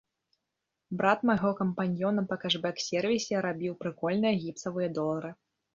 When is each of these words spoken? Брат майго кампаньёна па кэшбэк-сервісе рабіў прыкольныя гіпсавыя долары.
Брат 1.01 1.19
майго 1.31 1.51
кампаньёна 1.61 2.25
па 2.33 2.41
кэшбэк-сервісе 2.47 3.47
рабіў 3.49 3.73
прыкольныя 3.87 4.33
гіпсавыя 4.47 4.89
долары. 4.99 5.31